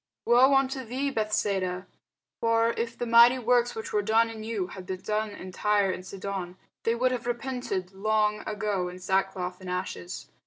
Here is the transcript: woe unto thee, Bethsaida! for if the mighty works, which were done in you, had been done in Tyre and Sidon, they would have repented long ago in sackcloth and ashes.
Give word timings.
woe 0.25 0.55
unto 0.55 0.83
thee, 0.83 1.11
Bethsaida! 1.11 1.85
for 2.39 2.71
if 2.71 2.97
the 2.97 3.05
mighty 3.05 3.37
works, 3.37 3.75
which 3.75 3.93
were 3.93 4.01
done 4.01 4.31
in 4.31 4.43
you, 4.43 4.65
had 4.65 4.83
been 4.87 4.99
done 5.01 5.29
in 5.29 5.51
Tyre 5.51 5.91
and 5.91 6.03
Sidon, 6.03 6.57
they 6.81 6.95
would 6.95 7.11
have 7.11 7.27
repented 7.27 7.93
long 7.93 8.39
ago 8.47 8.89
in 8.89 8.97
sackcloth 8.97 9.61
and 9.61 9.69
ashes. 9.69 10.27